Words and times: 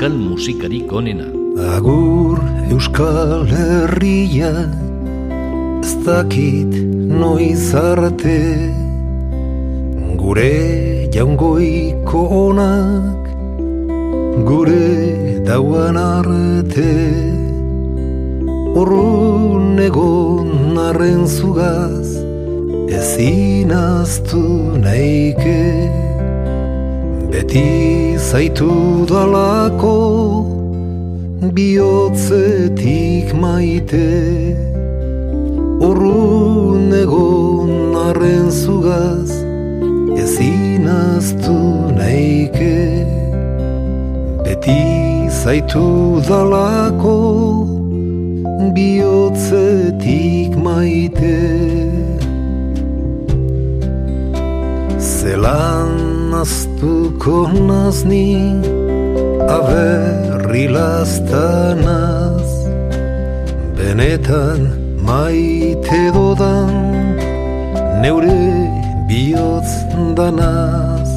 euskal 0.00 0.16
musikarik 0.16 0.92
onena. 0.92 1.28
Agur 1.76 2.40
euskal 2.72 3.44
herria, 3.44 4.64
ez 5.84 5.92
dakit 6.06 6.72
noiz 7.20 7.74
arte, 7.74 8.40
gure 10.16 11.04
jaungoiko 11.12 12.22
onak, 12.48 13.28
gure 14.48 15.44
dauan 15.44 16.00
arte, 16.00 16.96
urrun 18.72 19.76
egon 19.84 20.80
arren 20.80 21.26
zugaz, 21.28 22.08
ezin 22.88 23.76
aztu 23.76 24.80
nahike, 24.80 25.99
beti 27.30 28.18
zaitu 28.18 29.06
dalako, 29.06 29.98
bihotzetik 31.54 33.30
maite, 33.42 34.10
urrun 35.88 36.90
egon 37.02 37.70
arren 38.08 38.50
zugaz, 38.50 39.30
ezin 40.22 40.86
aztu 40.90 41.58
nahike, 41.98 42.80
beti 44.44 44.82
zaitu 45.42 45.86
dalako, 46.28 47.18
bihotzetik 48.74 50.50
maite. 50.66 51.38
Zelan 54.98 55.89
aztuko 56.40 57.38
nazni, 57.68 58.28
aberri 59.56 60.66
lastanaz, 60.76 62.48
benetan 63.76 64.60
maite 65.08 66.02
dodan, 66.16 66.72
neure 68.02 68.46
bihotz 69.08 69.72
danaz, 70.16 71.10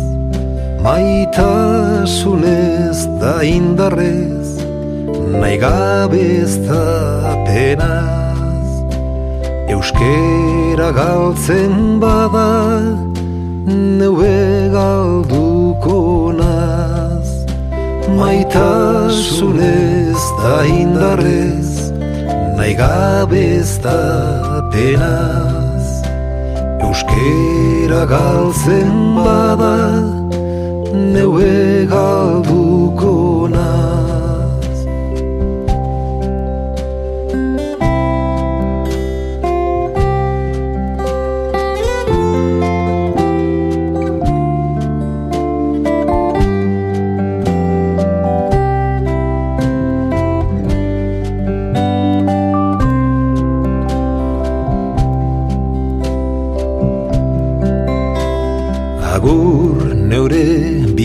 maitasunez 0.84 2.40
da 3.22 3.36
indarrez, 3.58 4.50
nahi 5.40 5.58
da 6.68 6.86
penaz. 7.48 8.70
Euskera 9.72 10.90
galtzen 11.00 11.74
bada, 12.04 13.13
neue 13.66 14.70
galduko 14.72 16.34
naz. 16.34 17.46
Maitasunez 18.18 20.22
da 20.42 20.68
indarrez, 20.68 21.92
nahi 22.58 22.74
gabe 22.76 23.44
ez 23.60 23.78
da 23.86 24.02
penaz. 24.72 25.86
Euskera 26.86 28.04
galtzen 28.06 28.92
bada, 29.16 29.78
neue 31.14 31.86
galduko 31.94 32.63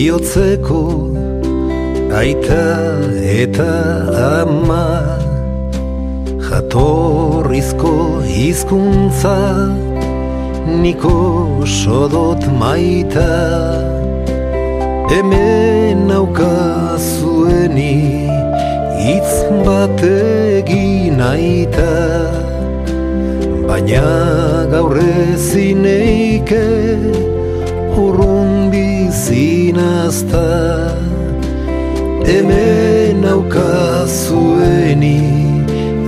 bihotzeko 0.09 0.81
aita 2.19 2.65
eta 3.41 3.73
ama 4.41 4.85
jatorrizko 6.45 7.93
hizkuntza 8.25 9.35
niko 10.81 11.13
sodot 11.77 12.41
maita. 12.61 13.29
Hemen 15.11 15.97
naukazueni 16.09 17.93
hitz 19.05 19.33
bat 19.65 20.01
egin 20.09 21.21
aita 21.33 21.93
baina 23.69 24.09
gaur 24.73 24.95
ezineike 25.05 26.65
urrun 28.05 28.48
bizinazta 29.09 30.47
hemen 32.27 33.23
aukazueni 33.33 35.21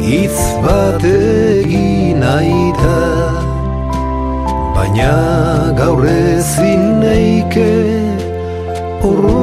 hitz 0.05 0.41
bat 0.65 1.03
egin 1.11 2.21
aita 2.33 2.99
baina 4.75 5.15
gaur 5.79 6.05
ezin 6.13 6.83
neike 7.01 7.73
urrun 9.09 9.40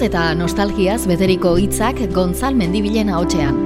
Eta 0.00 0.30
nostalgiaz 0.32 1.02
beteriko 1.04 1.58
hitzak 1.60 1.98
Gontzal 2.14 2.54
Mendibilen 2.56 3.10
ahotsean. 3.12 3.58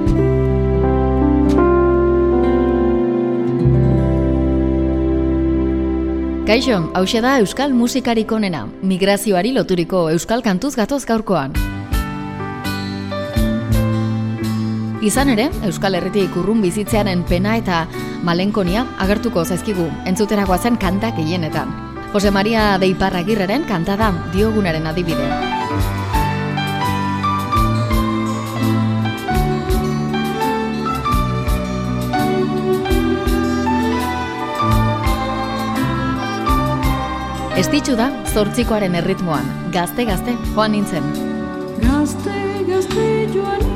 Kaixo, 6.45 6.81
hause 6.93 7.21
da 7.23 7.37
Euskal 7.39 7.71
musikarik 7.73 8.33
onena, 8.35 8.65
migrazioari 8.83 9.55
loturiko 9.55 10.09
Euskal 10.11 10.43
kantuz 10.43 10.75
gatoz 10.75 11.05
gaurkoan. 11.07 11.55
Izan 15.01 15.31
ere, 15.31 15.47
Euskal 15.63 15.95
Herritik 15.95 16.35
urrun 16.35 16.59
bizitzearen 16.65 17.23
pena 17.29 17.55
eta 17.55 17.85
malenkonia 18.27 18.83
agertuko 18.99 19.45
zaizkigu, 19.45 19.87
entzuterakoa 20.05 20.59
zen 20.59 20.75
kanta 20.75 21.15
gehienetan. 21.15 21.71
Jose 22.11 22.31
Maria 22.31 22.73
Deiparragirreren 22.77 23.63
kanta 23.71 23.95
da 23.95 24.11
diogunaren 24.35 24.91
adibide. 24.91 26.04
Estitxu 37.55 37.93
da, 37.95 38.09
zortzikoaren 38.33 38.97
erritmoan, 38.99 39.45
gazte-gazte 39.71 40.33
joan 40.49 40.75
nintzen. 40.75 41.07
Gazte, 41.79 42.35
gazte 42.67 43.07
joan 43.31 43.74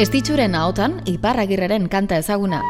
Estitxuren 0.00 0.54
ahotan, 0.56 0.94
iparragirreren 1.04 1.84
kanta 1.92 2.16
ezaguna. 2.22 2.62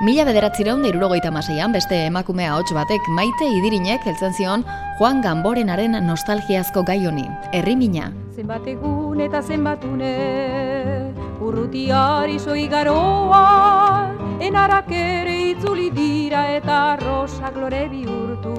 Mila 0.00 0.24
bederatzireun 0.24 0.80
da 1.20 1.30
maseian 1.30 1.70
beste 1.70 2.06
emakumea 2.06 2.52
ahots 2.52 2.72
batek 2.72 3.00
maite 3.10 3.44
idirinek 3.44 4.00
heltzen 4.06 4.32
zion 4.32 4.64
Juan 4.98 5.20
Gamborenaren 5.20 6.00
nostalgiazko 6.06 6.82
gai 6.82 7.04
honi, 7.06 7.28
herrimina. 7.52 8.10
Zenbat 8.34 8.66
egun 8.66 9.20
eta 9.20 9.42
zenbatune 9.42 11.12
Urrutiari 11.40 12.38
soi 12.38 12.66
garoa 12.66 14.16
Enarak 14.40 14.90
ere 14.90 15.50
itzuli 15.50 15.90
dira 15.90 16.56
eta 16.56 16.96
rosak 16.96 17.56
lore 17.56 17.86
bihurtu 17.92 18.56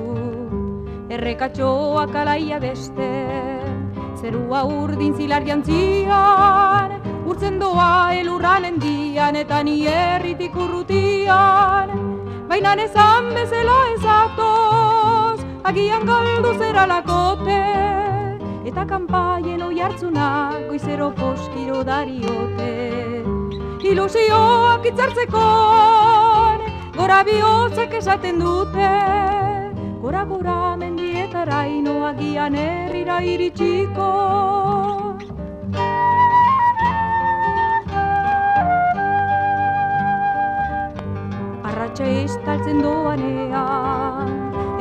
Errekatxoak 1.09 2.13
alaia 2.13 2.59
beste 2.59 3.54
Zerua 4.25 4.63
urdin 4.65 5.11
zilar 5.13 5.43
jantzian 5.45 6.93
Urtzen 7.29 7.59
doa 7.61 8.09
elurran 8.17 8.63
endian 8.65 9.35
eta 9.37 9.59
ni 9.67 9.75
herritik 9.85 10.55
urrutian. 10.63 11.91
Baina 12.49 12.71
ezan 12.85 13.29
bezala 13.35 13.75
ezatoz 13.91 15.45
Agian 15.71 16.09
galdu 16.09 16.55
zera 16.57 16.87
lakote 16.93 17.59
Eta 18.71 18.87
kanpaien 18.93 19.61
oi 19.67 19.77
hartzuna 19.87 20.29
goizero 20.71 21.11
poskiro 21.21 21.83
dariote. 21.91 22.73
Ilusioak 23.91 24.89
itzartzeko 24.89 25.47
Gora 26.97 27.21
bihotzak 27.29 27.93
esaten 28.01 28.41
dute 28.41 28.89
Gora 30.01 30.25
gora 30.33 30.59
mendietara 31.45 31.67
inoagian 31.67 32.55
herrira 32.55 33.19
iritsiko. 33.21 34.09
Arratxa 41.63 42.05
estaltzen 42.05 42.81
doanean 42.81 44.29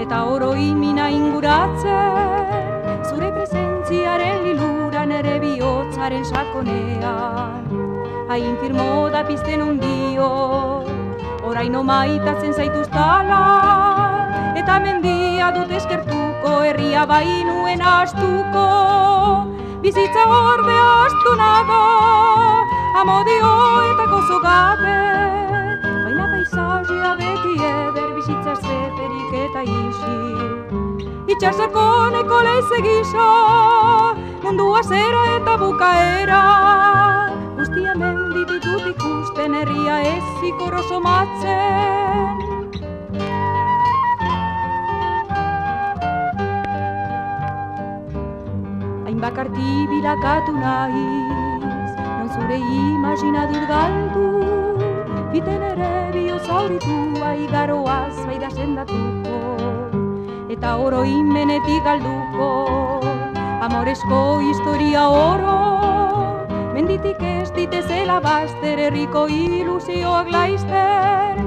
Eta 0.01 0.25
oroi 0.25 0.75
mina 0.75 1.09
inguratzen 1.09 3.05
Zure 3.09 3.31
presentziaren 3.33 4.45
liluran 4.45 5.13
ere 5.13 5.39
bihotzaren 5.41 6.25
sakonean. 6.25 7.65
Hain 8.29 8.57
firmo 8.61 9.11
da 9.11 9.25
pizten 9.25 9.63
ondio 9.63 10.31
Oraino 11.45 11.83
maitatzen 11.83 12.53
zaituztala 12.53 13.43
Eta 14.57 14.81
mendia 14.81 15.51
dut 15.53 15.71
eskertuko 16.45 16.65
Herria 16.65 17.07
bainuen 17.07 17.81
astuko 17.81 18.65
Bizitza 19.83 20.25
ordea 20.29 21.05
astu 21.05 21.37
nago 21.37 21.81
Amodio 23.01 23.53
eta 23.93 24.07
gozo 24.11 24.41
Baina 24.43 26.25
paisazia 26.33 27.17
beti 27.17 27.55
eder 27.71 28.11
Bizitza 28.17 28.55
zeterik 28.61 29.33
eta 29.45 29.63
isi. 29.63 30.19
Itxasako 31.33 32.11
neko 32.13 32.41
leize 32.45 32.83
gisa 32.83 33.29
Mundua 34.43 34.83
zera 34.83 35.37
eta 35.37 35.57
bukaera. 35.57 36.43
Guztia 37.57 37.95
mendititut 37.97 38.87
ikusten 38.93 39.55
herria 39.55 40.01
ez 40.01 40.25
ikoro 40.45 40.83
bakarti 49.25 49.89
bilakatu 49.89 50.53
nahiz 50.53 51.93
Non 51.97 52.29
zure 52.35 52.59
imaginadur 52.61 53.65
galdu 53.73 54.27
Biten 55.33 55.63
ere 55.69 55.93
biozauritua 56.15 57.31
igaroaz 57.45 58.17
baida 58.29 58.51
sendatuko. 58.53 59.39
Eta 60.55 60.77
oro 60.87 61.01
inmenetik 61.09 61.83
galduko 61.89 62.51
Amoresko 63.67 64.21
historia 64.45 65.09
oro. 65.09 65.57
Menditik 66.77 67.19
ez 67.33 67.51
ditezela 67.57 68.21
bazter 68.23 68.79
herriko 68.87 69.27
ilusioak 69.27 70.31
laizter. 70.37 71.43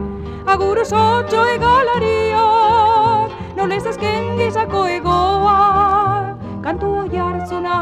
Agur 0.48 0.77
osotxo 0.84 1.46
egalariak 1.53 3.29
Nolez 3.55 3.86
azken 3.93 4.38
gizako 4.41 4.84
hoi 4.88 5.00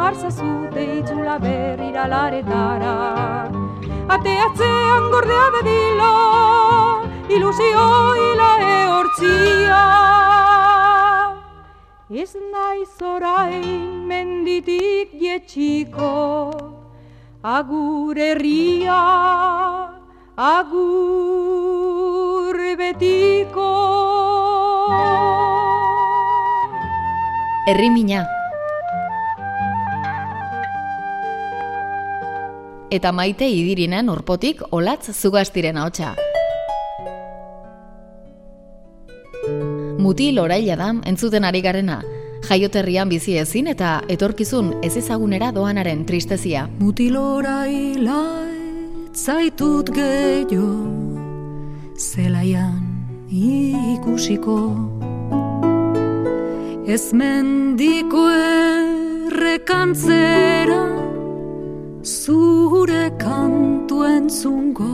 hartzona 0.05 0.29
hartzazute 0.29 0.83
itzula 1.00 1.35
berrira 1.39 2.05
laretara 2.07 2.95
Ateatzean 4.15 5.03
gordea 5.13 5.47
bedila 5.55 6.12
Ilusio 7.29 7.85
hila 8.19 8.50
ehortzia 8.75 9.81
Ez 12.24 12.35
naiz 12.53 13.01
orain 13.01 14.07
menditik 14.07 15.07
jetxiko 15.21 16.13
Agur 17.45 18.17
herria, 18.17 19.01
agur 20.35 20.95
betiko. 22.79 23.67
Herrimina. 27.67 28.25
Eta 32.92 33.12
maite 33.12 33.48
idirinen 33.50 34.10
orpotik 34.10 34.62
olatz 34.72 35.10
zugastiren 35.13 35.77
ahotsa. 35.77 36.15
Mutil 40.00 40.39
oraila 40.39 40.75
da 40.75 40.92
entzuten 41.10 41.44
ari 41.46 41.62
garena, 41.62 42.01
jaioterrian 42.46 43.10
bizi 43.10 43.38
ezin 43.42 43.68
eta 43.74 44.01
etorkizun 44.10 44.75
ez 44.84 44.96
ezagunera 44.98 45.51
doanaren 45.51 46.06
tristezia. 46.06 46.68
Mutilora 46.80 47.65
zaitut 49.15 49.89
gehiago 49.96 50.68
zelaian 51.96 52.84
ikusiko 53.32 54.58
Ez 56.86 57.13
mendiko 57.18 58.27
errekantzera 59.32 61.04
zure 62.05 63.09
kantu 63.17 64.03
entzungo 64.05 64.93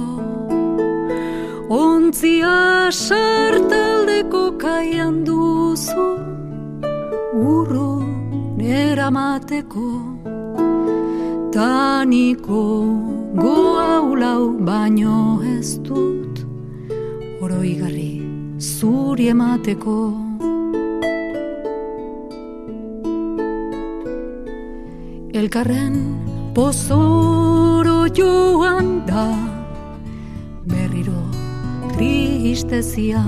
Ontzia 1.71 2.87
sartaldeko 2.91 4.43
kaian 4.59 5.23
duzu 5.23 6.05
urro 7.31 7.91
eramateko. 8.59 9.87
Taniko 11.55 12.63
goaulau 13.43 14.43
baino 14.69 15.39
ez 15.57 15.79
dut 15.87 16.43
oroigarri 17.43 18.13
zuri 18.59 19.29
emateko. 19.35 19.97
Elkarren 25.31 25.95
pozoro 26.53 28.07
joan 28.13 29.05
da 29.07 29.25
berriro 30.67 31.21
tristezia 31.95 33.23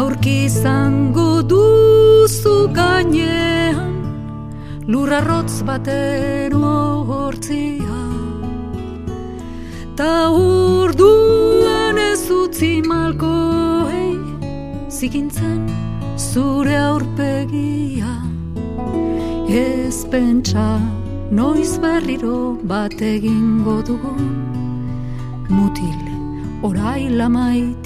aurki 0.00 0.34
izango 0.44 1.42
duzu 1.52 2.56
gainean 2.76 3.96
lurrarrotz 4.92 5.62
baten 5.68 6.52
hortzia 6.60 8.00
ta 9.96 10.14
urduan 10.36 11.98
ez 12.10 12.24
utzi 12.42 12.72
malkoei 12.90 14.18
zikintzen 14.98 15.64
zure 16.16 16.76
aurpegia 16.76 18.29
ez 19.50 20.04
pentsa 20.10 20.78
noiz 21.30 21.78
berriro 21.82 22.56
bat 22.62 23.00
egingo 23.02 23.82
dugun. 23.82 24.30
Mutil 25.50 26.02
oraila 26.62 27.28
maitia 27.28 27.79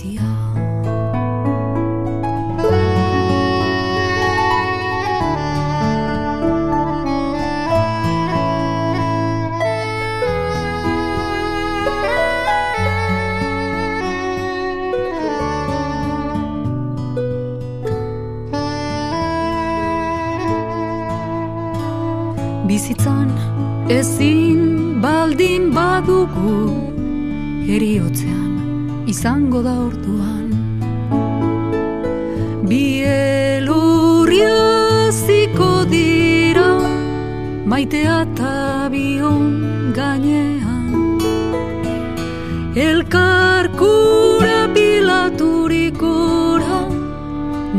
eriotzean 27.74 28.52
izango 29.12 29.60
da 29.66 29.72
orduan. 29.86 30.46
Bielurriaziko 32.70 35.70
dira 35.94 36.70
maitea 37.72 38.18
eta 38.26 38.54
bion 38.92 39.44
gainean. 39.98 40.92
Elkarkura 42.86 44.60
bilaturikura 44.76 46.78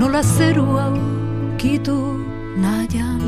nola 0.01 0.21
zeru 0.35 0.67
hau 0.81 0.95
kitu 1.63 1.97
nahian. 2.65 3.23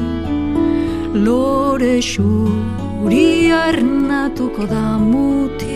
Lore 1.26 1.96
xuri 2.12 3.30
arnatuko 3.64 4.64
da 4.76 4.86
mutil 5.12 5.67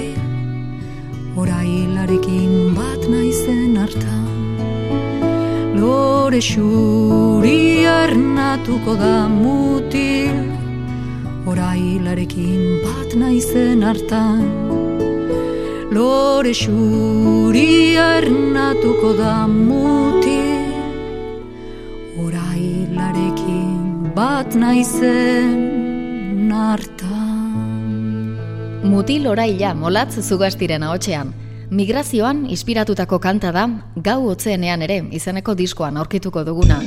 orailarekin 1.37 2.75
bat 2.75 3.07
naizen 3.09 3.75
hartan. 3.79 4.27
Lore 5.79 6.41
xuri 6.41 7.87
arnatuko 7.87 8.95
da 8.99 9.27
mutil. 9.29 10.37
Orailarekin 11.47 12.61
bat 12.83 13.15
naizen 13.15 13.83
hartan. 13.87 14.43
Lore 15.95 16.53
xuri 16.53 17.97
arnatuko 17.97 19.13
da 19.17 19.47
mutil. 19.47 20.69
Orailarekin 22.25 24.11
bat 24.15 24.55
naizen 24.55 26.51
hartan 26.51 26.90
Mutil 28.81 29.27
oraila 29.29 29.75
molatz 29.77 30.17
zugastiren 30.25 30.81
ahotsean. 30.83 31.35
Migrazioan 31.69 32.47
inspiratutako 32.49 33.19
kanta 33.21 33.51
da 33.53 33.67
gau 33.95 34.23
hotzeenean 34.31 34.81
ere 34.81 34.97
izeneko 35.13 35.53
diskoan 35.55 35.97
aurkituko 36.01 36.43
duguna. 36.43 36.79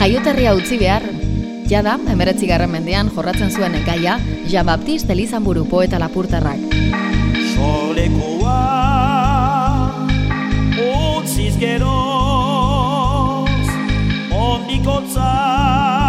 Jaioterria 0.00 0.54
utzi 0.56 0.78
behar, 0.80 1.02
jada, 1.68 1.98
emeretzi 2.08 2.46
garren 2.48 2.70
mendean 2.72 3.10
jorratzen 3.12 3.50
zuen 3.50 3.74
gaia, 3.84 4.16
Jean 4.48 4.66
Baptiste 4.70 5.12
Elizanburu 5.12 5.66
poeta 5.68 5.98
lapurtarrak. 5.98 6.62
Solekoa 7.56 8.56
utziz 10.86 11.58
geroz 11.60 11.90
ondikotza 14.30 15.99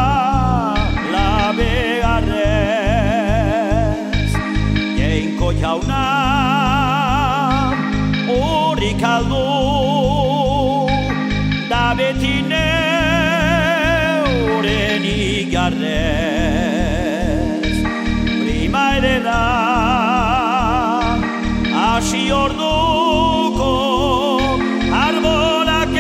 Da. 19.31 21.17
Hasi 21.75 22.23
orduko 22.43 23.73
arbolak 25.03 25.95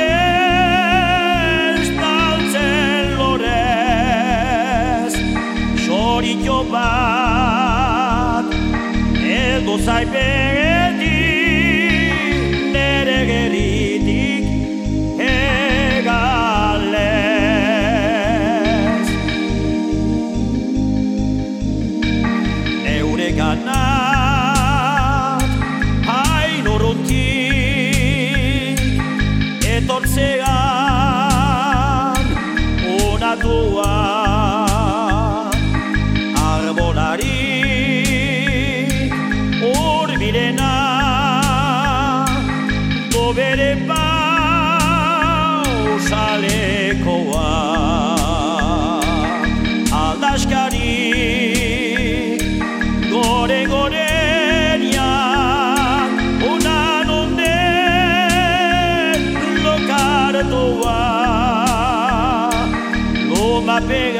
estaltzen 1.75 3.05
lorez. 3.19 5.13
Bat 6.71 8.47
eldu 9.37 9.75
zaipeti 9.85 10.60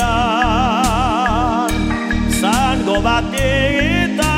loma 0.01 1.67
pegan 1.67 1.71
zango 2.41 2.95
bateta 3.05 4.35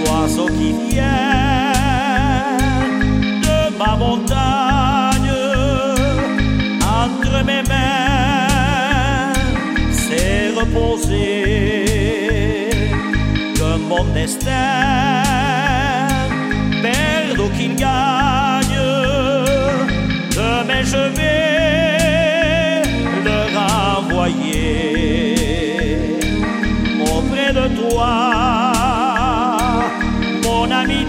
l'oiseau 0.03 0.49
qui 0.57 0.71
vient 0.83 1.25
de 3.47 3.59
ma 3.79 3.93
montagne 4.03 5.35
entre 7.03 7.37
mes 7.49 7.63
mains 7.71 9.33
s'est 10.03 10.51
reposé 10.59 11.54
leur 14.05 14.13
destin, 14.13 15.23
perdent 16.83 17.41
ou 17.41 17.49
qu'ils 17.57 17.77
gagnent, 17.77 18.81
demain 20.31 20.83
je 20.83 21.09
vais 21.17 22.83
leur 23.25 23.47
renvoyer 23.97 24.65
auprès 27.01 27.53
de 27.53 27.69
toi 27.77 28.73
mon 30.45 30.71
ami. 30.71 31.07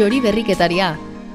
Xori 0.00 0.22
berriketaria, 0.24 0.94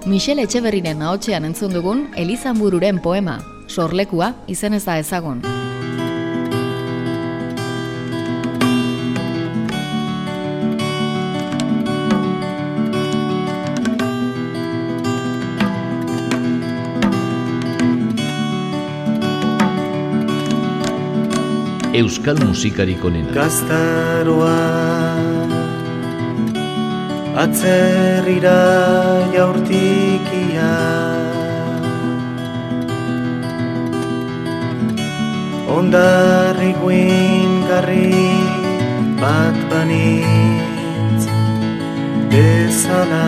Michel 0.09 0.39
Etxeberriren 0.41 1.03
ahotsean 1.05 1.43
entzun 1.45 1.69
dugun 1.69 1.99
Elizanbururen 2.17 2.97
poema, 2.97 3.35
sorlekua 3.69 4.31
izen 4.49 4.73
ez 4.73 4.81
da 4.87 4.95
ezagun. 4.97 5.43
Euskal 22.01 22.41
musikarik 22.41 23.05
onena. 23.05 23.29
Gaztaroa 23.37 25.24
Atzerrira 27.35 28.59
jaurtikia 29.33 30.69
Ondarri 35.75 36.71
guin 36.79 37.57
garri 37.67 38.21
bat 39.19 39.57
banitz 39.71 41.27
bezala. 42.31 43.27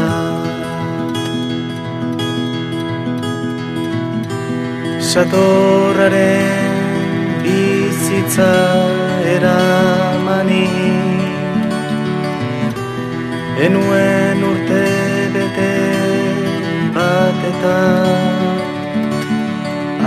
Satorraren 5.11 6.79
bizitza 7.43 8.53
eramani 9.35 10.63
Enuen 13.57 14.43
urte 14.45 14.83
bete 15.33 15.69
bat 16.93 17.39
eta 17.49 17.77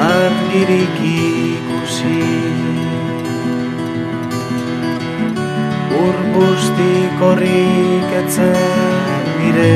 argirik 0.04 1.00
ikusi. 1.12 2.20
Urbustik 6.02 7.24
horrik 7.28 8.14
etzen 8.20 9.26
nire 9.40 9.74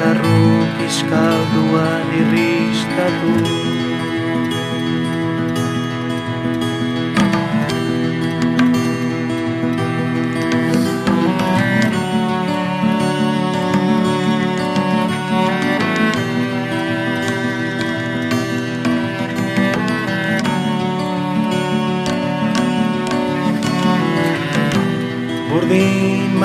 larruk 0.00 0.80
iskalduan 0.88 2.16
irristatu 2.22 3.53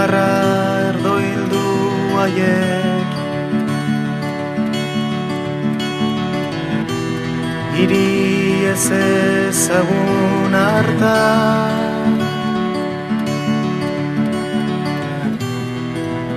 Burdin 0.09 0.17
marra 0.17 0.89
erdo 0.89 1.13
hildu 1.21 1.69
aiek 2.23 3.09
Iri 7.81 8.11
ez 8.71 8.87
ezagun 8.91 10.53
harta. 10.53 11.19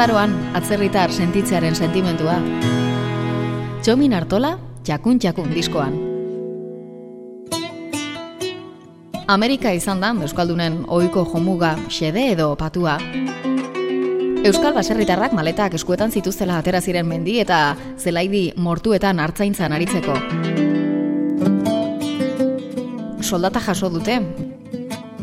Gaztaroan 0.01 0.31
atzerritar 0.57 1.11
sentitzearen 1.13 1.75
sentimentua. 1.77 2.39
Txomin 3.85 4.15
Artola, 4.17 4.55
txakun 4.81 5.19
txakun 5.21 5.51
diskoan. 5.53 5.93
Amerika 9.29 9.75
izan 9.77 10.01
da 10.01 10.09
Euskaldunen 10.25 10.79
ohiko 10.87 11.21
jomuga 11.29 11.75
xede 11.85 12.31
edo 12.31 12.49
patua. 12.57 12.97
Euskal 14.41 14.73
baserritarrak 14.73 15.37
maletak 15.37 15.77
eskuetan 15.77 16.09
zituztela 16.09 16.57
atera 16.57 16.81
ziren 16.81 17.05
mendi 17.05 17.37
eta 17.45 17.77
zelaidi 17.99 18.47
mortuetan 18.57 19.21
hartzaintzan 19.21 19.77
aritzeko. 19.77 20.17
Soldata 23.21 23.61
jaso 23.69 23.93
dute, 23.93 24.17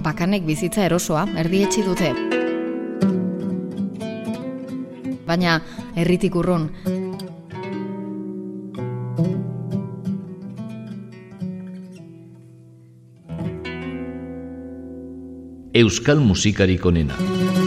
bakanek 0.06 0.46
bizitza 0.46 0.86
erosoa 0.86 1.26
erdietxi 1.34 1.82
dute. 1.82 2.27
Baina 5.28 5.60
herritik 5.94 6.36
urrun 6.40 6.70
Euskal 15.78 16.18
musikarik 16.18 16.86
onena. 16.88 17.57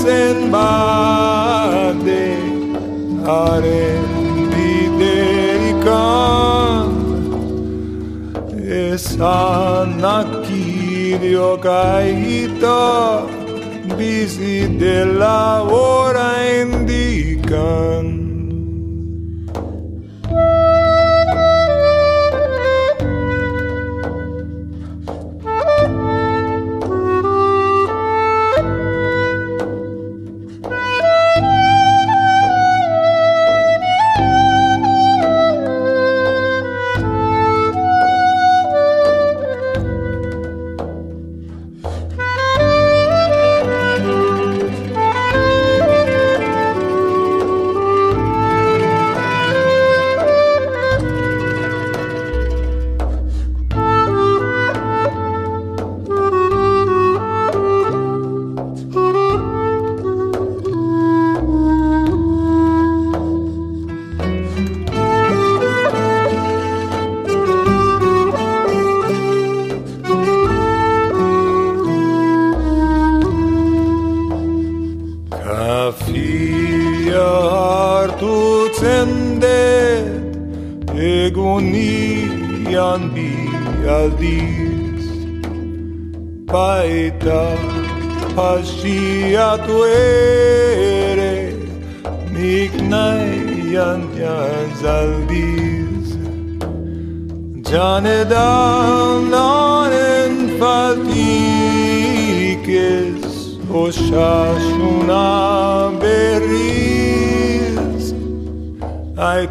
Topatzen 0.00 0.50
bade 0.52 2.28
Haren 3.26 4.04
biderikan 4.52 5.88
Esanak 8.56 10.48
idio 10.50 11.56
gaita 11.56 13.26
Bizi 13.98 14.68
dela 14.80 15.62
orain 15.64 16.86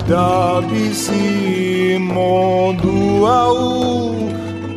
Aita 0.10 0.66
bizi 0.66 2.00
modu 2.02 3.22
hau 3.30 4.18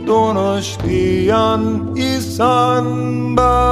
donostian 0.04 1.64
izan 1.96 3.32
balditz 3.36 3.71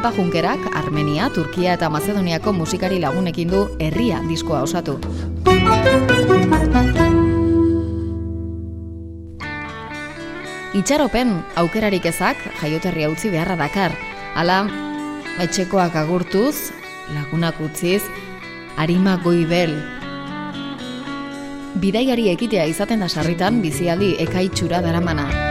Kepa 0.00 0.16
Junkerak, 0.16 0.62
Armenia, 0.72 1.28
Turkia 1.28 1.74
eta 1.76 1.90
Mazedoniako 1.92 2.54
musikari 2.56 2.96
lagunekin 3.02 3.50
du 3.52 3.58
herria 3.84 4.22
diskoa 4.24 4.62
osatu. 4.64 4.94
Itxaropen 10.72 11.34
aukerarik 11.60 12.08
ezak 12.08 12.40
jaioterria 12.62 13.10
utzi 13.12 13.28
beharra 13.28 13.58
dakar. 13.60 13.92
Hala, 14.40 14.62
etxekoak 15.44 16.00
agurtuz, 16.00 16.72
lagunak 17.12 17.60
utziz, 17.60 18.00
harima 18.80 19.18
goibel. 19.20 19.76
Bidaiari 21.76 22.30
ekitea 22.32 22.64
izaten 22.72 23.04
da 23.04 23.12
sarritan 23.12 23.60
bizialdi 23.60 24.14
ekaitxura 24.24 24.80
daramana. 24.80 25.49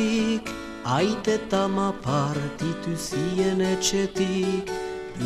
Zunagatik 0.00 0.48
Aite 0.84 1.38
tama 1.50 1.94
partitu 2.02 2.96
zien 2.96 3.60
etxetik. 3.60 4.70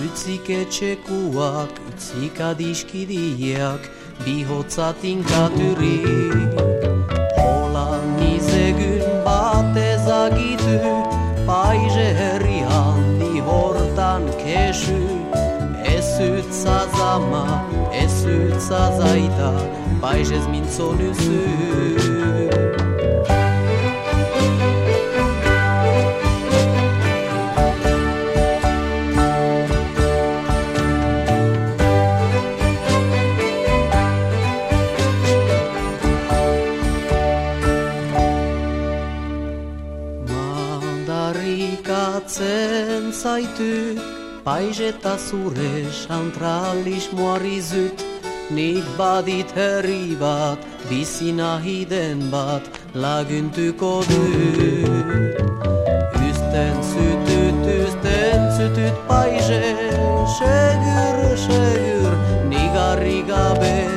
Utzik 0.05 0.51
etxekuak, 0.51 1.71
utzik 1.89 2.41
adiskidiak 2.41 3.91
Bihotzatin 4.27 5.23
katurik 5.23 6.51
Hola 7.39 8.01
nizegun 8.19 9.25
bat 9.25 9.77
ezagitu 9.77 10.75
Paize 11.47 12.09
herri 12.19 12.61
handi 12.67 13.41
hortan 13.41 14.23
kesu. 14.43 15.07
Ez 15.87 16.19
utza 16.19 16.81
zama, 16.97 17.63
ez 17.93 18.27
utza 18.27 18.91
zaita 18.99 19.53
Paizez 20.03 20.47
mintzo 20.51 20.91
Mandarikatzen 43.55 43.97
zaitu 43.97 44.01
Paizeta 44.45 45.17
zure 45.17 45.91
santralismoari 45.91 47.61
zut 47.61 48.05
Nik 48.51 48.85
badit 48.99 49.51
herri 49.57 50.17
bat, 50.21 50.59
bizi 50.89 51.33
nahi 51.33 51.89
den 51.89 52.31
bat 52.31 52.63
laguntuko 52.95 54.03
dut. 54.05 55.41
Ysten 56.29 56.77
zytyt, 56.83 57.65
ysten 57.87 58.43
zytyt 58.57 58.97
paise 59.09 59.63
Segur, 60.37 61.37
segur, 61.47 62.15
nigarri 62.49 63.23
gabe 63.27 63.89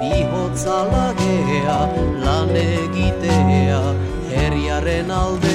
Bihotza 0.00 0.84
lagea, 0.92 1.80
lan 2.24 2.50
egitea 2.50 3.82
Herriaren 4.28 5.10
alde 5.10 5.47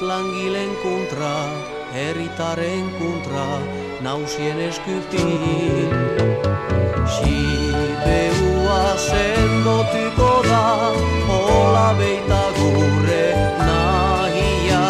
ez 0.00 0.06
langilen 0.06 0.70
kontra, 0.82 1.34
herritaren 1.92 2.90
kontra, 2.98 3.44
nausien 4.00 4.58
eskutin. 4.60 5.92
Sibeua 7.14 8.96
sendotuko 8.96 10.32
da, 10.48 10.92
hola 11.28 11.92
beita 11.98 12.42
gure 12.56 13.28
nahia, 13.58 14.82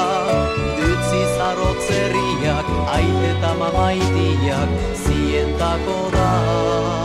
utzi 0.92 1.22
zarotzerriak, 1.36 2.72
aite 2.94 3.34
eta 3.34 3.54
mamaitiak, 3.58 4.80
zientako 5.04 6.00
da. 6.14 6.99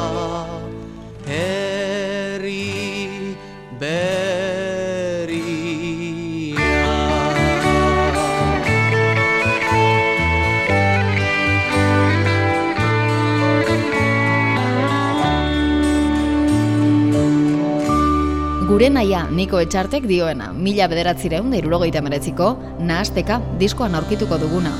Gure 18.76 18.90
naia 18.92 19.22
Niko 19.32 19.62
Etxartek 19.64 20.04
dioena, 20.04 20.50
mila 20.52 20.90
bederatzireun 20.92 21.54
da 21.54 21.56
irurogeita 21.62 22.02
meretziko, 22.04 22.48
nahasteka 22.90 23.38
diskoan 23.62 23.96
aurkituko 23.96 24.36
duguna. 24.42 24.74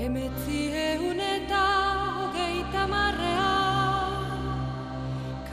Hemetzi 0.00 0.64
egun 0.88 1.22
eta 1.28 1.62
hogeita 2.18 2.90
marrea 2.90 3.54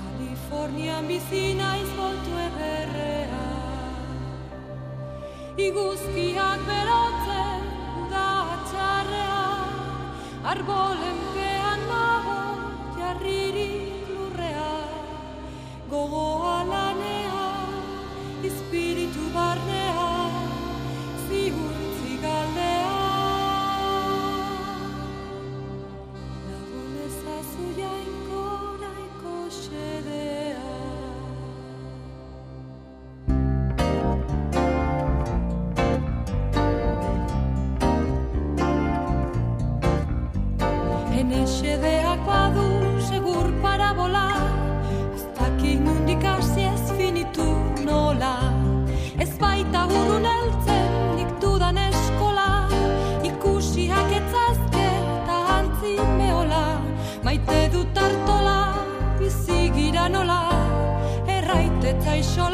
Kalifornian 0.02 1.14
bizi 1.14 1.46
naiz 1.62 1.90
ederrea 2.50 3.48
Iguzkiak 5.70 6.70
berotzen 6.74 7.29
Arbolen 10.50 11.20
pean 11.34 11.82
nago 11.90 12.38
jarririk 12.98 14.08
lurrea 14.14 14.72
Gogoa 15.92 16.59
short. 62.24 62.49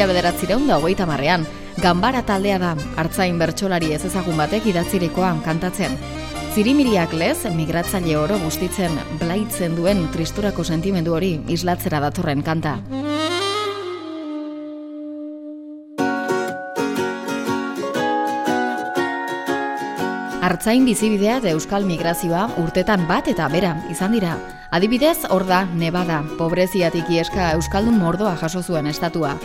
Mila 0.00 0.14
bederatzireun 0.14 0.62
da 0.64 0.78
hogeita 0.80 1.04
marrean, 1.04 1.42
Gambara 1.76 2.22
taldea 2.24 2.56
da, 2.58 2.70
hartzain 2.96 3.36
bertsolari 3.36 3.90
ez 3.92 4.00
ezagun 4.08 4.38
batek 4.40 4.70
idatzirikoan 4.70 5.42
kantatzen. 5.44 5.92
Zirimiriak 6.54 7.12
lez, 7.12 7.44
migratzaile 7.52 8.16
oro 8.16 8.38
bustitzen 8.40 8.96
blaitzen 9.20 9.76
duen 9.76 10.06
tristurako 10.14 10.64
sentimendu 10.64 11.12
hori 11.12 11.34
islatzera 11.52 12.00
datorren 12.00 12.40
kanta. 12.40 12.78
Artzain 20.40 20.88
bizibidea 20.88 21.42
eta 21.42 21.52
euskal 21.52 21.84
migrazioa 21.84 22.48
urtetan 22.56 23.04
bat 23.04 23.28
eta 23.28 23.52
bera 23.52 23.76
izan 23.92 24.16
dira. 24.16 24.38
Adibidez, 24.72 25.26
hor 25.28 25.44
da, 25.44 25.66
Nevada, 25.76 26.22
pobreziatik 26.38 27.10
ieska 27.12 27.52
euskaldun 27.58 28.00
mordoa 28.00 28.38
jaso 28.40 28.64
zuen 28.64 28.88
estatua. 28.88 29.36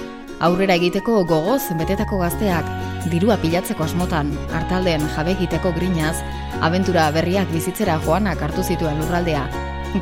Aurrera 0.45 0.75
egiteko 0.77 1.23
gogoz 1.25 1.71
betetako 1.79 2.19
gazteak, 2.21 2.67
dirua 3.09 3.39
pilatzeko 3.41 3.81
asmotan, 3.87 4.27
hartalden 4.53 5.01
jabegiteko 5.15 5.71
grinaz, 5.73 6.19
abentura 6.61 7.07
berriak 7.15 7.49
bizitzera 7.49 7.95
joanak 8.03 8.43
hartu 8.45 8.61
zituen 8.61 9.01
lurraldea. 9.01 9.47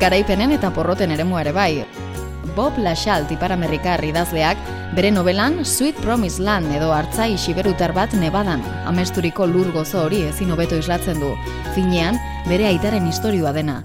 Garaipenen 0.02 0.52
eta 0.58 0.68
porroten 0.76 1.14
eremua 1.16 1.40
ere 1.46 1.54
bai, 1.56 1.70
Bob 2.54 2.76
Lachal 2.78 3.24
tiparamerrikar 3.30 4.04
idazleak 4.04 4.60
bere 4.94 5.10
novelan 5.14 5.62
Sweet 5.64 5.96
Promise 6.04 6.44
Land 6.44 6.76
edo 6.76 6.92
hartzai 6.92 7.38
siberutar 7.38 7.96
bat 7.96 8.12
nebadan, 8.20 8.60
amesturiko 8.84 9.48
lur 9.48 9.72
gozo 9.72 10.04
hori 10.04 10.26
ezin 10.28 10.52
hobeto 10.52 10.76
islatzen 10.76 11.24
du, 11.24 11.32
finean 11.74 12.20
bere 12.50 12.68
aitaren 12.68 13.08
istorioa 13.08 13.56
dena. 13.56 13.80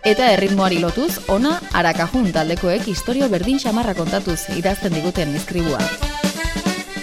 Eta 0.00 0.30
erritmoari 0.32 0.78
lotuz, 0.80 1.18
ona 1.28 1.58
arakajun 1.76 2.30
taldekoek 2.32 2.86
historio 2.88 3.26
berdin 3.28 3.58
xamarra 3.60 3.92
kontatuz 3.98 4.38
idazten 4.56 4.94
diguten 4.96 5.34
izkribua. 5.36 5.80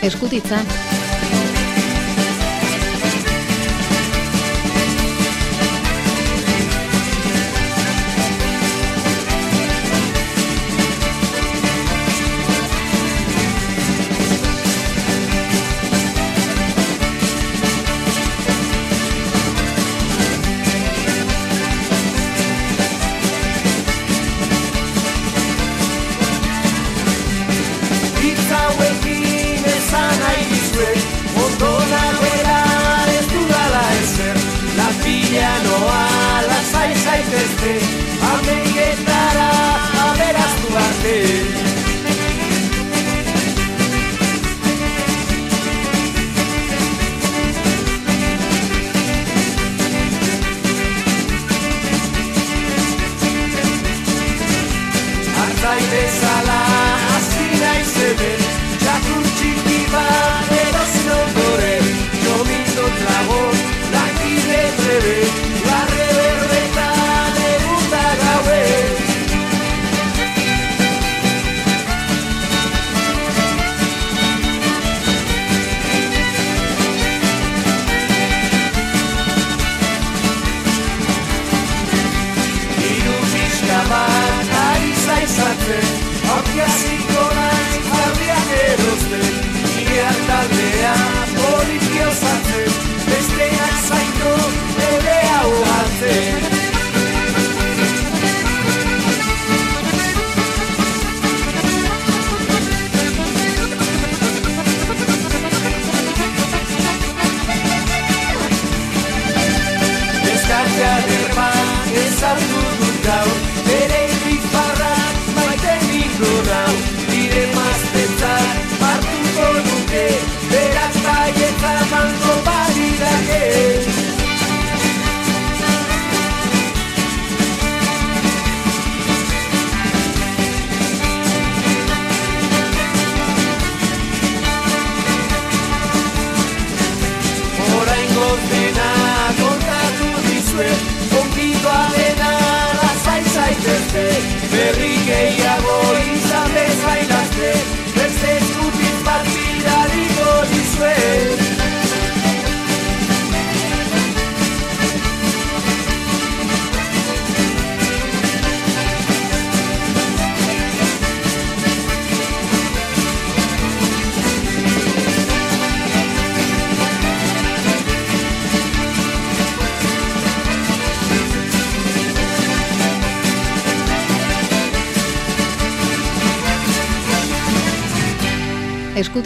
Eskutitza, 0.01 0.57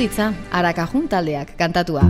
eskutitza 0.02 0.34
arakajun 0.52 1.08
taldeak 1.08 1.52
kantatua. 1.58 2.02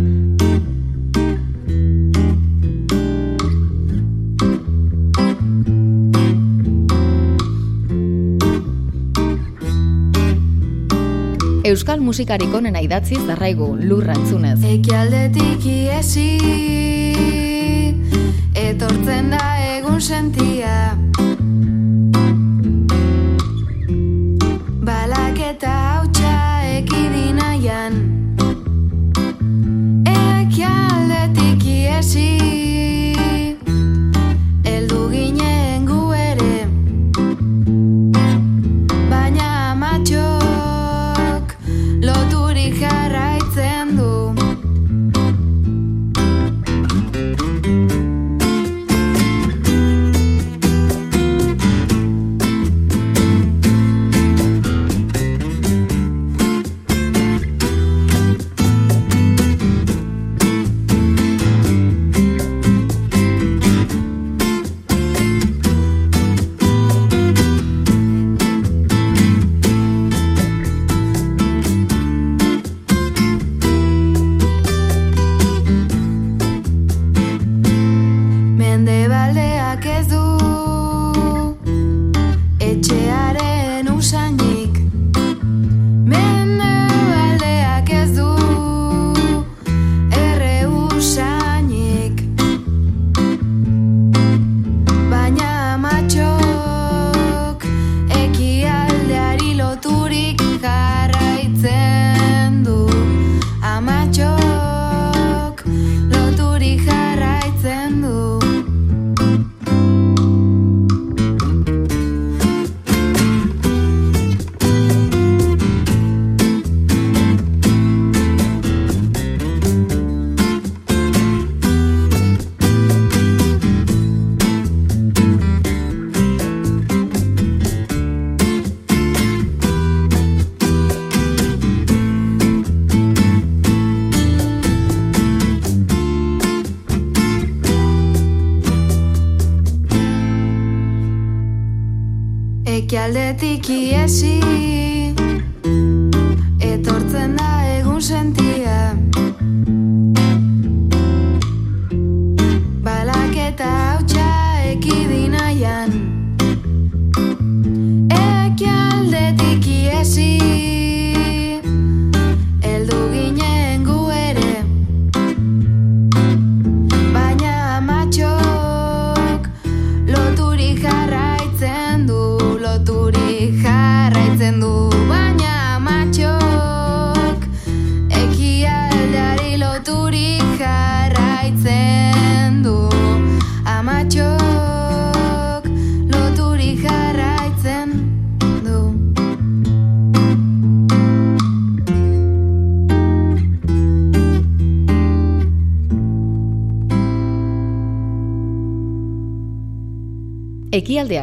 Euskal 11.68 12.00
musikarik 12.00 12.54
onena 12.56 12.80
idatzi 12.80 13.20
zarraigu 13.26 13.76
lurra 13.84 14.16
entzunez. 14.16 14.60
Ekialdetik 14.64 15.68
iesi 15.68 16.30
Etortzen 18.56 19.36
da 19.36 19.46
egun 19.76 20.00
sentia 20.00 21.01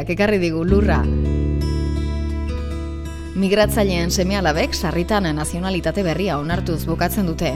Ekialdeak 0.09 0.17
ekarri 0.17 0.39
digu 0.41 0.65
lurra. 0.65 1.03
Migratzaileen 3.39 4.11
semealabek 4.11 4.75
sarritan 4.75 5.29
nazionalitate 5.37 6.03
berria 6.03 6.39
onartuz 6.39 6.87
bukatzen 6.87 7.27
dute. 7.27 7.53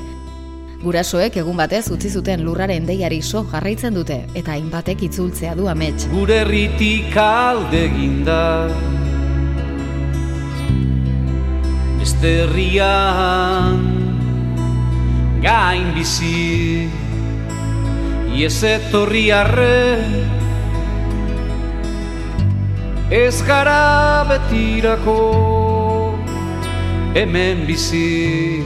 Gurasoek 0.82 1.36
egun 1.36 1.56
batez 1.56 1.88
utzi 1.90 2.10
zuten 2.10 2.42
lurraren 2.44 2.86
deiari 2.86 3.22
so 3.22 3.44
jarraitzen 3.50 3.94
dute 3.94 4.26
eta 4.34 4.52
hainbatek 4.52 5.02
itzultzea 5.08 5.54
du 5.54 5.68
amets. 5.68 6.08
gure 6.10 6.40
herritik 6.42 7.16
alde 7.16 7.88
ginda 7.94 8.68
Beste 12.00 12.34
herrian 12.42 13.80
gain 15.40 15.94
bizi 15.94 16.90
Iez 18.34 18.62
etorri 18.64 19.30
arre 19.30 20.41
Ez 23.12 23.42
gara 23.44 24.24
betirako 24.24 26.16
hemen 27.12 27.66
bizi. 27.68 28.64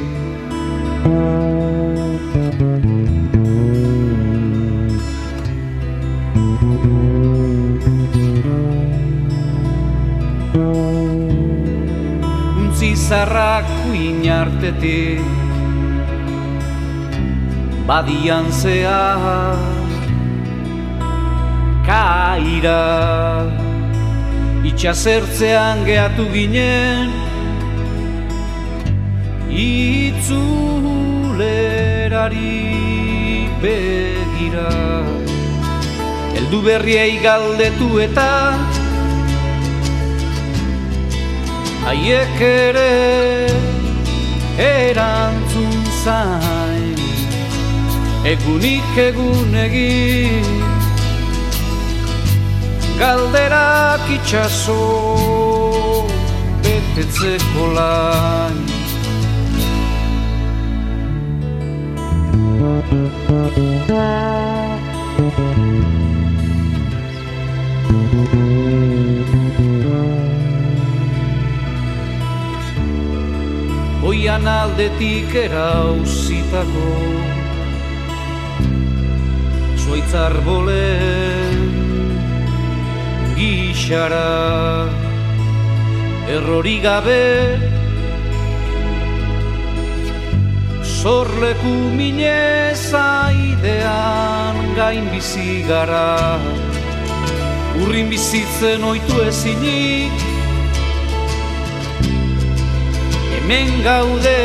Untzi 12.55 12.94
zarrak 12.94 13.66
kuin 13.82 14.30
artetik 14.30 15.26
Badian 17.82 18.47
zehar 18.55 19.59
Kaira 21.82 23.65
Itxasertzean 24.66 25.84
gehatu 25.86 26.24
ginen 26.34 27.10
Itzulerari 29.48 30.56
begira. 33.62 34.72
Eldu 36.38 36.58
berriei 36.66 37.14
galdetu 37.22 37.88
eta 38.08 38.32
Haiek 41.86 42.38
ere 42.42 42.92
erantzun 44.58 45.76
zain. 46.02 46.98
Egunik 48.34 48.96
egun 48.98 49.54
egin 49.66 50.65
Galderak 52.97 54.09
itxaso 54.09 54.80
betetzeko 56.64 57.64
lain 57.76 58.64
Oian 74.07 74.47
aldetik 74.49 75.34
erauzitako 75.44 76.88
Zuaitzar 79.84 80.40
bolen 80.49 81.45
gixara 83.76 84.88
Errori 86.28 86.80
gabe. 86.80 87.60
Zorleku 90.82 91.74
mineza 91.98 93.30
idean 93.30 94.56
gain 94.74 95.04
bizi 95.12 95.62
gara. 95.68 96.40
Urrin 97.82 98.08
bizitzen 98.10 98.82
oitu 98.82 99.20
ezinik. 99.28 100.16
Hemen 103.30 103.70
gaude 103.84 104.40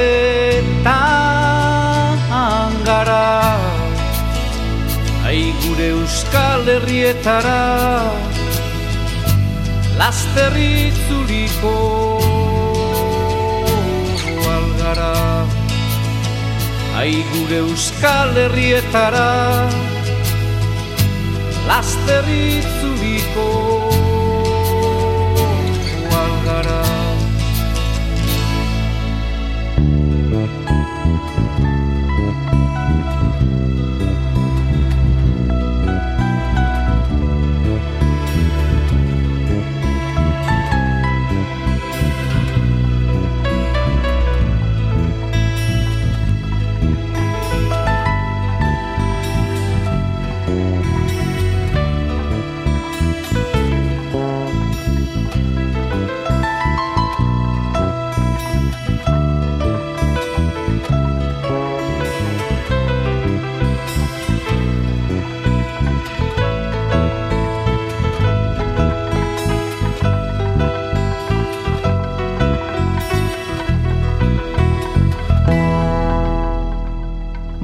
tan 0.83 2.77
gara. 2.85 3.57
Ai 5.25 5.43
gure 5.63 5.87
euskal 5.95 6.67
herrietara 6.75 7.61
Lasterritzuliko 10.01 11.71
algara 14.53 15.45
Ai 16.97 17.11
gure 17.33 17.59
euskal 17.59 18.33
herrietara 18.33 19.27
Lasterritzuliko 21.67 23.45
algara 23.51 23.70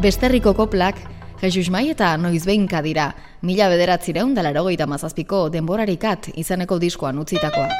Besterriko 0.08 0.54
koplak, 0.56 0.96
Jesus 1.42 1.68
Mai 1.68 1.90
eta 1.92 2.14
Noiz 2.16 2.46
Behinka 2.48 2.80
dira, 2.80 3.10
mila 3.44 3.66
bederatzireun 3.68 4.32
da 4.38 4.46
larogeita 4.46 4.88
mazazpiko 4.88 5.42
denborarikat 5.52 6.30
izeneko 6.40 6.78
diskoan 6.80 7.20
utzitakoak. 7.20 7.76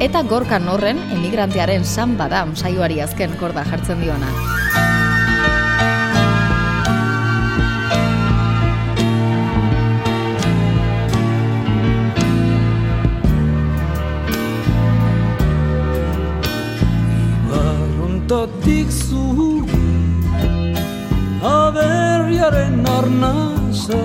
Eta 0.00 0.24
gorkan 0.24 0.72
horren 0.72 1.04
emigrantearen 1.18 1.84
san 1.84 2.16
badam 2.16 2.56
saioari 2.56 3.02
azken 3.04 3.36
korda 3.36 3.68
jartzen 3.68 4.00
diona. 4.00 4.47
Ibarrontatik 18.28 18.90
zu 18.92 19.64
Aberriaren 21.40 22.84
arnasa 22.84 24.04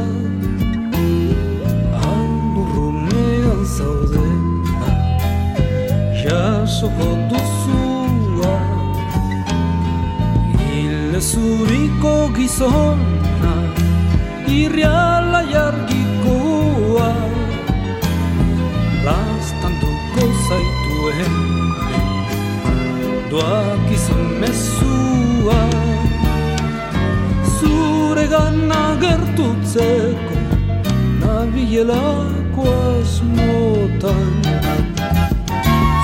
Aldurrunean 2.08 3.66
zaude. 3.76 4.28
Jasoko 6.24 7.10
duzua 7.30 8.56
Hile 10.72 11.20
zuriko 11.20 12.32
gizona 12.38 13.56
Irriala 14.48 15.44
jargikoa 15.52 17.12
Lastantuko 19.04 20.24
zaituen 20.48 21.36
Doak 23.30 23.83
Zure 28.34 28.42
gana 28.42 28.98
gertutzeko 29.02 30.36
Nabielako 31.22 32.66
asmotan. 32.98 34.34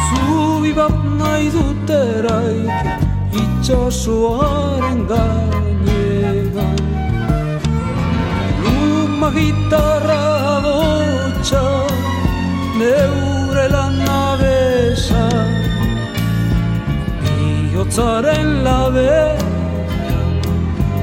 Zubi 0.06 0.74
bat 0.74 0.98
nahi 1.18 1.50
duteraik 1.50 3.34
Itxasoaren 3.34 5.02
gainegan 5.10 6.80
Luma 8.64 9.30
gitarra 9.34 10.62
dotxa 10.66 11.68
Neure 12.78 13.68
lan 13.74 14.02
abesa 14.22 15.28
Biotzaren 17.26 18.64
labe 18.64 19.49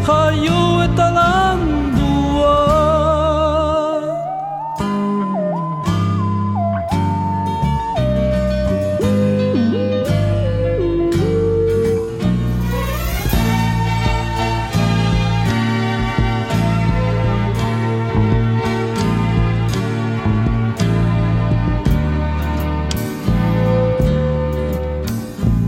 Eta 0.07 1.07
landua 1.11 2.55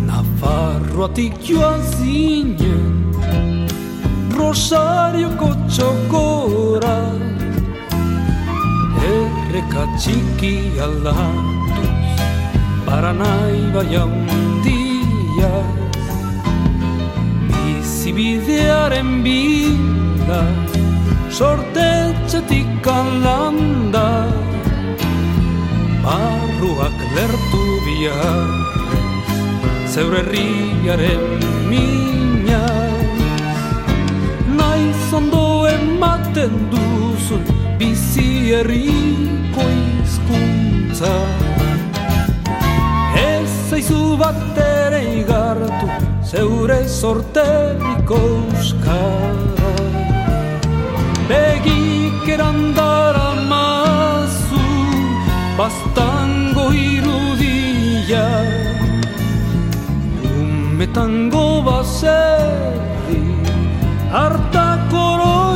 Nafarroatik 0.06 1.42
joan 1.42 1.82
zinen 1.82 2.67
Rosarioko 4.48 5.48
txokora 5.68 6.94
Erreka 9.08 9.82
txiki 10.00 10.52
aldatuz 10.80 11.90
Paranai 12.86 13.58
bai 13.74 13.92
handia 14.00 15.52
Bizibidearen 17.50 19.10
bila 19.26 20.40
Sortetxetik 21.28 22.88
alanda 22.96 24.08
Barruak 26.08 26.98
lertu 27.20 27.64
biharrez 27.84 29.36
Zeure 29.92 30.24
herriaren 30.24 31.24
mina 31.68 32.87
ondo 35.12 35.66
ematen 35.68 36.70
duzu 36.70 37.38
Bizi 37.78 38.52
herriko 38.52 39.64
izkuntza 40.04 41.14
Ez 43.16 43.50
zaizu 43.70 44.16
bat 44.20 44.58
ere 44.66 45.02
igartu 45.20 45.88
Zeure 46.28 46.82
sorterriko 46.88 48.16
euskara. 48.16 49.70
Begik 51.28 52.28
erandara 52.28 53.30
mazu 53.48 54.66
Bastango 55.56 56.66
irudia. 56.76 58.26
Umetango 60.34 61.46
baserri 61.64 62.97
harta 64.10 64.78
corona. 64.90 65.47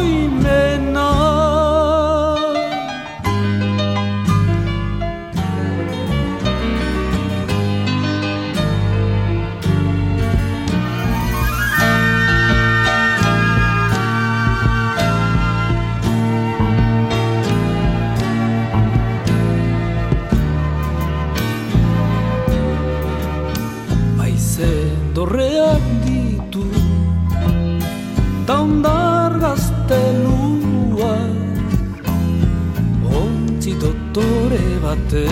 Ontzi 33.62 33.78
dotore 33.78 34.58
bate. 34.82 35.30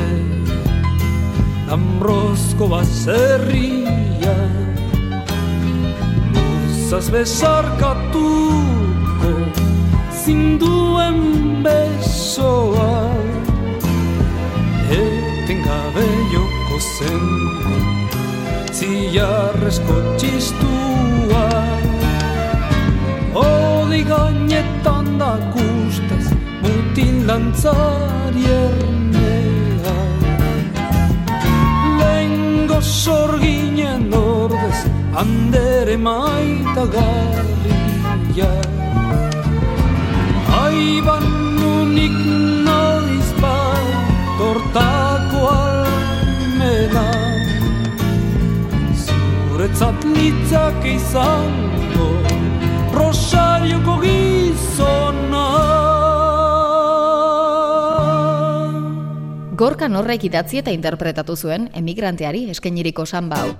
Ambrozko 1.66 2.68
baserria 2.70 4.36
Uzaz 6.38 7.10
besarkatuko 7.10 8.22
Zinduen 10.14 11.18
besoa. 11.64 13.10
Etengabe 14.94 16.06
joko 16.30 16.78
zen 16.94 17.26
Ziarrezko 18.70 19.96
txistua. 20.22 21.46
Odi 23.34 24.06
gainetan 24.06 25.18
da 25.18 25.34
gustaz 25.50 26.09
Mutil 26.90 27.22
dantzari 27.22 28.44
ernea 28.50 29.92
Lengo 32.00 32.80
sorginen 32.82 34.10
ordez 34.12 34.80
Andere 35.14 35.96
maita 35.96 36.84
garria 36.94 38.50
Aiban 40.64 41.28
unik 41.62 42.16
noiz 42.66 43.30
bat 43.38 43.94
Tortako 44.40 45.46
almena. 45.46 47.06
Zuretzat 49.06 50.08
litzak 50.16 50.90
izango 50.90 52.10
Rosarioko 52.98 54.00
gizona 54.02 55.79
Gorka 59.60 59.90
norrek 59.92 60.22
idatzi 60.24 60.56
eta 60.56 60.72
interpretatu 60.72 61.34
zuen 61.36 61.66
emigranteari 61.76 62.46
eskainiriko 62.48 63.04
samba 63.04 63.42
hau. 63.42 63.50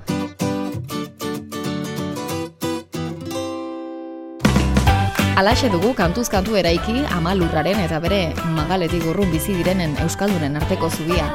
Alaxe 5.42 5.68
dugu 5.68 5.90
kantuz 5.98 6.24
kantu 6.32 6.56
eraiki 6.56 7.02
ama 7.12 7.34
lurraren 7.36 7.82
eta 7.82 7.98
bere 8.00 8.20
magaletik 8.56 9.04
urrun 9.12 9.28
bizi 9.28 9.52
direnen 9.58 9.92
euskaldunen 10.00 10.56
arteko 10.56 10.88
zubia. 10.88 11.26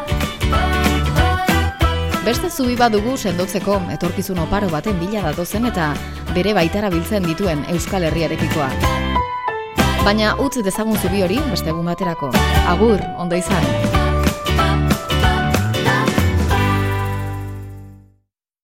Beste 2.26 2.50
zubi 2.50 2.74
bat 2.80 2.96
dugu 2.96 3.14
sendotzeko 3.18 3.78
etorkizun 3.94 4.42
oparo 4.48 4.72
baten 4.74 4.98
bila 5.04 5.28
datozen 5.28 5.70
eta 5.70 5.92
bere 6.34 6.56
baitara 6.58 6.90
biltzen 6.90 7.30
dituen 7.30 7.62
euskal 7.76 8.08
herriarekikoa. 8.10 8.72
Baina 10.02 10.34
utzi 10.42 10.66
dezagun 10.66 10.98
zubi 10.98 11.22
hori 11.22 11.38
beste 11.52 11.70
egun 11.70 11.86
baterako. 11.94 12.32
Agur, 12.74 13.06
ondo 13.22 13.38
izan. 13.38 14.05